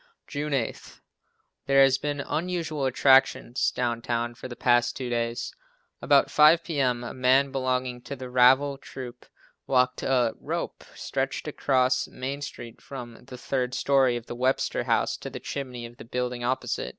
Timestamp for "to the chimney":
15.17-15.85